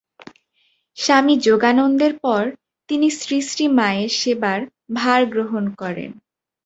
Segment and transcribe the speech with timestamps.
[0.97, 2.43] স্বামী যোগানন্দের পর
[2.89, 4.59] তিনি শ্রীশ্রীমায়ের সেবার
[4.95, 6.11] ভার গ্রহণ করেন।